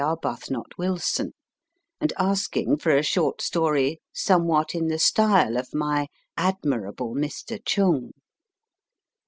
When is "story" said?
3.39-4.01